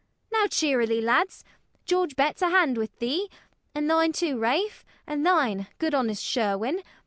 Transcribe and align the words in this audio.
Now 0.31 0.47
cheerily, 0.47 0.99
lads! 0.99 1.43
George 1.85 2.15
Betts, 2.15 2.41
a 2.41 2.49
hand 2.49 2.75
with 2.75 2.97
thee; 2.97 3.29
And 3.75 3.87
thine 3.87 4.13
too, 4.13 4.35
Rafe, 4.39 4.83
and 5.05 5.23
thine, 5.23 5.67
good 5.77 5.93
honest 5.93 6.23
Sherwin. 6.23 6.81